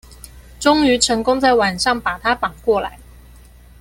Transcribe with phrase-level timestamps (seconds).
[0.59, 2.97] 終於成功在晚上把他綁過來